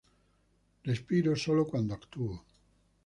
Respiro 0.83 1.35
solo 1.35 1.67
cuándo 1.67 1.93
actúo. 1.93 2.43